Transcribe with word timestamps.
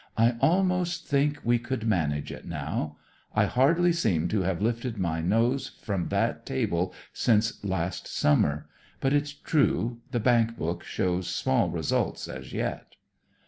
I 0.17 0.35
almost 0.41 1.05
think 1.05 1.41
we 1.43 1.59
could 1.59 1.85
manage 1.85 2.31
it 2.31 2.43
now. 2.45 2.97
I 3.35 3.45
hardly 3.45 3.93
seem 3.93 4.27
to 4.29 4.41
have 4.41 4.59
lifted 4.59 4.97
my 4.97 5.21
nose 5.21 5.73
from 5.79 6.07
that 6.07 6.43
table 6.43 6.91
since 7.13 7.63
last 7.63 8.07
summer; 8.07 8.67
but 8.99 9.13
it's 9.13 9.31
true 9.31 9.99
the 10.09 10.19
bank 10.19 10.57
book 10.57 10.83
shows 10.83 11.27
small 11.27 11.69
results 11.69 12.27
as 12.27 12.51
yet." 12.51 12.95